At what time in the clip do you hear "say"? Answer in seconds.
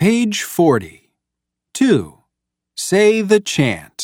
2.74-3.20